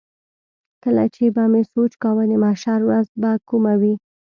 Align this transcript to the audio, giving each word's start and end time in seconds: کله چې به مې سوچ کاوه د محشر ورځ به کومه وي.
کله 0.83 1.03
چې 1.15 1.23
به 1.35 1.43
مې 1.51 1.63
سوچ 1.73 1.91
کاوه 2.03 2.23
د 2.27 2.33
محشر 2.43 2.79
ورځ 2.85 3.07
به 3.21 3.31
کومه 3.49 3.73
وي. 3.81 3.95